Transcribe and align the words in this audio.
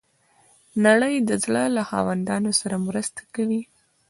نړۍ 0.85 1.15
د 1.29 1.31
زړه 1.43 1.63
له 1.75 1.83
خاوندانو 1.89 2.51
سره 2.61 2.75
مرسته 2.87 3.21
کوي. 3.35 3.61